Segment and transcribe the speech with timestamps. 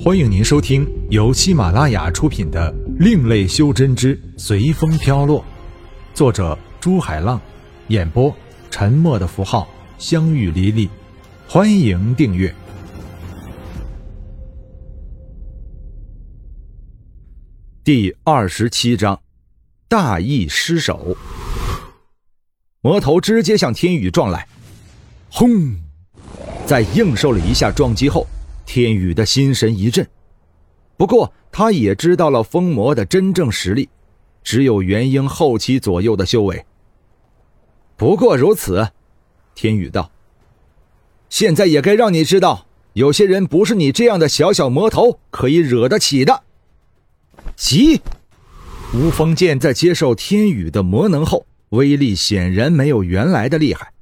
[0.00, 5.40] 欢迎您收听由喜马拉雅出品的《另类修真之随风飘落》，
[6.14, 7.40] 作者朱海浪，
[7.88, 8.32] 演播
[8.70, 9.68] 沉默的符号、
[9.98, 10.88] 相遇离离。
[11.48, 12.54] 欢迎订阅。
[17.82, 19.20] 第二十七章，
[19.88, 21.16] 大意失手。
[22.82, 24.46] 魔头直接向天宇撞来，
[25.28, 25.74] 轰！
[26.66, 28.24] 在应受了一下撞击后。
[28.68, 30.06] 天宇的心神一震，
[30.98, 33.88] 不过他也知道了风魔的真正实力，
[34.44, 36.66] 只有元婴后期左右的修为。
[37.96, 38.90] 不过如此，
[39.54, 40.12] 天宇道
[41.30, 46.42] ：“现在也该让你知道，有些人不是你这样的小小魔头可以惹得起的。”
[47.56, 48.02] 急！
[48.92, 53.94] 无风剑在接受天宇的魔能后，威力显然没有原来的厉害。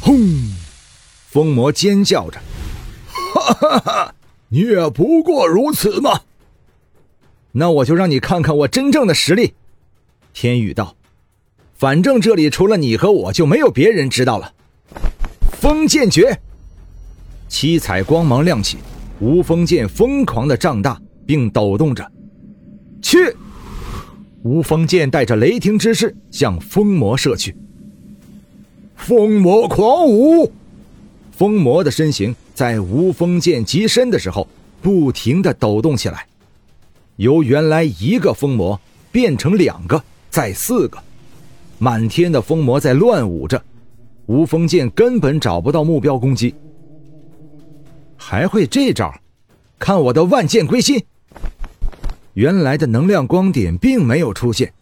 [0.00, 0.16] 轰！
[1.26, 2.40] 风魔尖叫着。
[3.38, 4.14] 哈哈哈！
[4.48, 6.20] 你也不过如此嘛。
[7.52, 9.54] 那我就让你看看我真正的实力。
[10.32, 10.96] 天宇道
[11.74, 14.52] ：“反正这里除了你和我就没有别人知道了。”
[15.60, 16.38] 风剑诀，
[17.48, 18.78] 七彩光芒亮起，
[19.20, 22.10] 无风剑疯狂的胀大并抖动着。
[23.02, 23.34] 去！
[24.44, 27.56] 无风剑带着雷霆之势向风魔射去。
[28.94, 30.52] 风魔狂舞。
[31.32, 34.44] 风魔的身形在无风剑极深的时候，
[34.82, 36.26] 不停的抖动起来，
[37.14, 38.80] 由原来一个风魔
[39.12, 40.98] 变成两个，再四个，
[41.78, 43.62] 满天的风魔在乱舞着，
[44.26, 46.52] 无风剑根本找不到目标攻击。
[48.16, 49.14] 还会这招？
[49.78, 51.00] 看我的万剑归心！
[52.34, 54.72] 原来的能量光点并没有出现，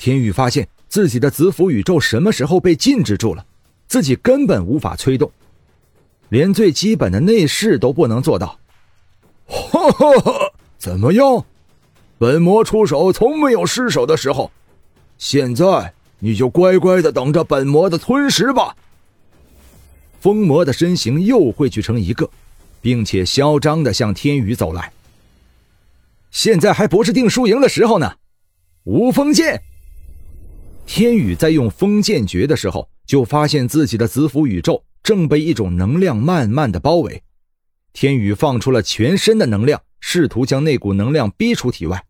[0.00, 3.44] 天宇发现自己的子府宇宙什么时候被禁止住了，
[3.88, 5.30] 自己根本无法催动。
[6.34, 8.58] 连最基本的内饰都不能做到，
[9.46, 10.52] 哈哈哈！
[10.78, 11.44] 怎么样？
[12.18, 14.50] 本魔出手从没有失手的时候，
[15.16, 18.74] 现在你就乖乖的等着本魔的吞食吧。
[20.20, 22.28] 风魔的身形又汇聚成一个，
[22.80, 24.92] 并且嚣张的向天宇走来。
[26.32, 28.12] 现在还不是定输赢的时候呢！
[28.82, 29.62] 无风剑，
[30.84, 34.82] 天宇在用风剑诀的时候，就发现自己的子府宇宙。
[35.04, 37.22] 正被一种能量慢慢的包围，
[37.92, 42.02] 天宇放出了全身的能量，试图将那股能量逼出体外。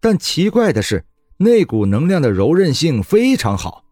[0.00, 1.04] 但奇怪的是，
[1.36, 3.84] 那股能量的柔韧性非常好，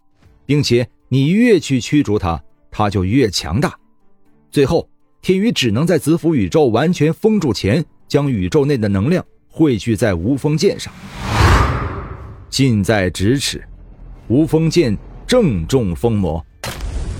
[0.44, 3.78] 并且你越去驱逐它，它就越强大。
[4.50, 4.90] 最后，
[5.22, 10.92] 天宇只能在子府宇宙完全封住前，将宇宙内的能量汇聚在无风剑上。
[12.48, 13.64] 近在咫尺，
[14.26, 14.98] 无风剑
[15.28, 16.44] 正中风魔。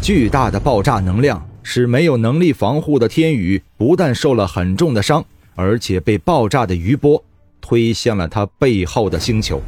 [0.03, 5.23] 巨大的爆炸能量使没有能力防护的天宇不但受了很重的伤，
[5.55, 7.23] 而且被爆炸的余波
[7.61, 9.61] 推向了他背后的星球。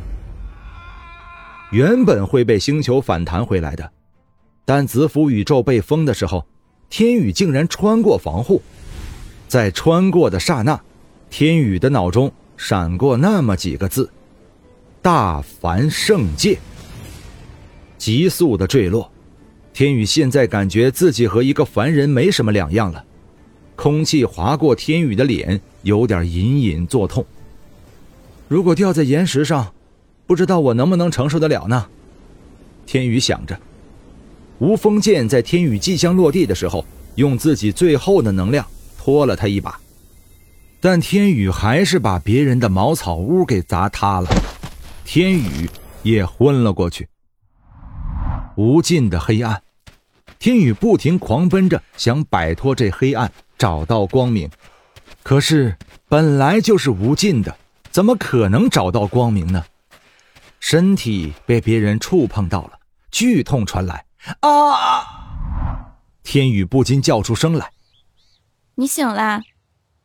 [1.71, 3.91] 原本会被星球反弹回来的，
[4.65, 6.47] 但子府宇宙被封的时候，
[6.89, 8.63] 天宇竟然穿过防护。
[9.49, 10.81] 在穿过的刹那，
[11.29, 14.11] 天宇的脑中闪过那么几个字
[15.03, 16.59] ：“大凡圣界。”
[17.99, 19.12] 急速的坠落。
[19.75, 23.05] 天宇现在感觉自己和一个凡人没什么两样了，
[23.75, 27.25] 空气划过天宇的脸，有点隐隐作痛。
[28.49, 29.73] 如果掉在岩石上，
[30.27, 31.87] 不知道我能不能承受得了呢？
[32.85, 33.59] 天宇想着。
[34.59, 36.85] 无风剑在天宇即将落地的时候，
[37.15, 38.65] 用自己最后的能量
[38.99, 39.81] 拖了他一把，
[40.81, 44.29] 但天宇还是把别人的茅草屋给砸塌了，
[45.05, 45.69] 天宇
[46.03, 47.09] 也昏了过去。
[48.57, 49.63] 无尽的黑暗，
[50.39, 54.51] 天宇不停狂奔着，想摆脱这黑暗，找到光明。
[55.23, 55.77] 可是
[56.09, 57.57] 本来就是无尽的，
[57.91, 59.65] 怎么可能找到光明呢？
[60.61, 62.79] 身体被别人触碰到了，
[63.11, 64.05] 剧痛传来，
[64.41, 65.99] 啊！
[66.23, 67.71] 天宇不禁叫出声来
[68.77, 69.43] ：“你醒啦！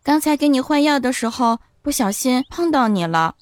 [0.04, 3.36] 刚才给你换药的时候，不小心碰到你了。”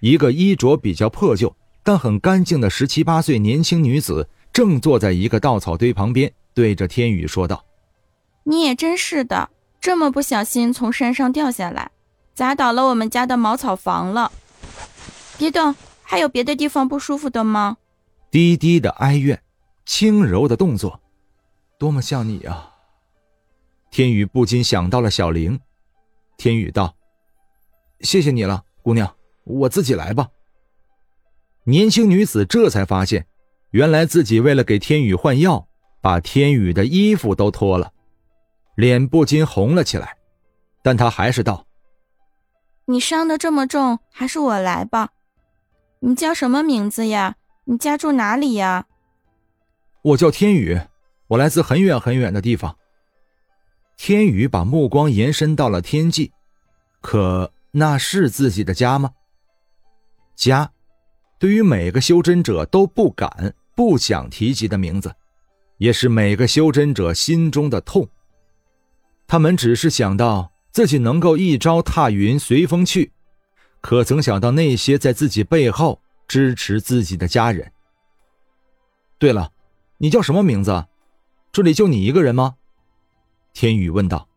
[0.00, 4.28] 一个衣着比较破旧但很干净的十七八岁年轻女子。
[4.52, 7.64] 正坐在一个稻草堆旁边，对着天宇说道
[8.44, 9.48] ：“你也真是的，
[9.80, 11.90] 这么不小心从山上掉下来，
[12.34, 14.30] 砸倒了我们家的茅草房了。
[15.38, 17.78] 别动，还有别的地方不舒服的吗？”
[18.30, 19.42] 低低的哀怨，
[19.86, 21.00] 轻柔的动作，
[21.78, 22.74] 多么像你啊！
[23.90, 25.58] 天宇不禁想到了小玲。
[26.36, 26.94] 天宇道
[28.00, 29.14] ：“谢谢你了，姑娘，
[29.44, 30.28] 我自己来吧。”
[31.64, 33.26] 年轻女子这才发现。
[33.72, 35.66] 原来自己为了给天宇换药，
[36.00, 37.92] 把天宇的衣服都脱了，
[38.74, 40.16] 脸不禁红了起来。
[40.82, 41.66] 但他还是道
[42.86, 45.10] ：“你伤得这么重，还是我来吧。
[46.00, 47.36] 你叫什么名字呀？
[47.64, 48.86] 你家住哪里呀
[50.02, 50.78] ？”“我叫天宇，
[51.28, 52.76] 我来自很远很远的地方。”
[53.96, 56.32] 天宇把目光延伸到了天际，
[57.00, 59.12] 可那是自己的家吗？
[60.34, 60.72] 家，
[61.38, 65.14] 对于每个修真者都不敢、不想提及的名字，
[65.78, 68.08] 也是每个修真者心中的痛。
[69.26, 73.12] 他们只是想到自己能够一朝踏云随风去，
[73.80, 77.72] 可曾想到那些在自己背后支持自己的家人？
[79.18, 79.50] 对了，
[79.98, 80.86] 你叫什么名字？
[81.50, 82.56] 这里就你一个人吗？
[83.54, 84.28] 天宇问道：“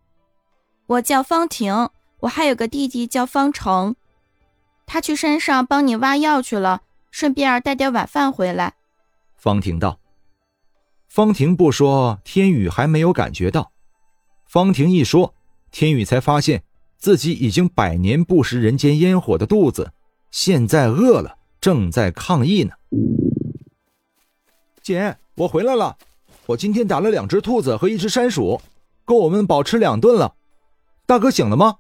[0.87, 1.89] 我叫方婷，
[2.19, 3.95] 我还有个弟弟叫方成，
[4.85, 6.81] 他去山上帮你挖药去了，
[7.11, 8.75] 顺便带点晚饭回来。”
[9.45, 9.99] 方婷道。
[11.07, 13.69] 方婷不说，天宇还没有感觉到；
[14.47, 15.35] 方婷一说，
[15.69, 16.63] 天宇才发现
[16.97, 19.93] 自己已经百年不食人间烟火的肚子，
[20.31, 22.73] 现在饿了，正在抗议呢。
[24.81, 25.95] 姐，我回来了，
[26.47, 28.59] 我今天打了两只兔子和一只山鼠。
[29.05, 30.33] 够我们饱吃两顿了，
[31.05, 31.75] 大哥醒了吗？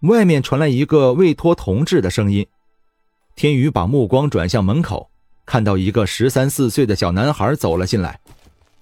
[0.00, 2.48] 外面传来一个未脱同志的声音。
[3.36, 5.09] 天宇把目光转向门口，
[5.50, 8.20] 看到一个十三四岁的小男孩走了进来，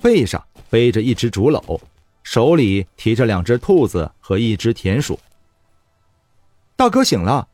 [0.02, 1.80] 背上背着一只竹篓，
[2.22, 5.18] 手里提着两只兔子和一只田鼠。
[6.76, 7.48] 大哥醒了，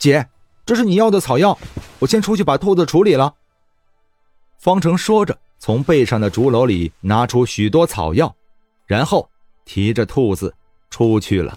[0.00, 0.26] 姐，
[0.66, 1.56] 这是你要的草药，
[2.00, 3.32] 我先出去把兔子处理了。
[4.58, 8.34] 方成说着，从背上的竹篓里拿出许多草药。
[8.84, 9.30] 然后
[9.64, 10.52] 提着兔子
[10.90, 11.56] 出去了。